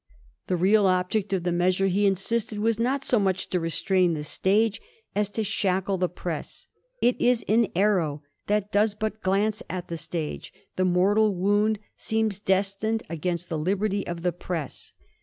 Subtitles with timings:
[0.47, 4.23] The real object of the measure, he insisted, was not so much to restrain the
[4.23, 4.81] stage
[5.15, 6.65] as to shackle the press.
[6.75, 11.77] ^' It is an aiTow that does but glance at the stage; the mortal wound
[11.97, 14.95] seems destined against the liberty of the press."